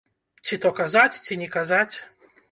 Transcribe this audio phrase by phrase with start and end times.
[0.45, 1.91] Ці то казаць, ці не казаць?